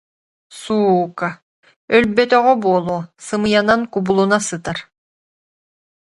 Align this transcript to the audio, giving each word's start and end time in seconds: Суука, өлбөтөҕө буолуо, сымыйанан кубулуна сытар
Суука, 0.59 1.27
өлбөтөҕө 1.95 2.53
буолуо, 2.63 3.01
сымыйанан 3.25 3.81
кубулуна 3.93 4.39
сытар 4.47 4.77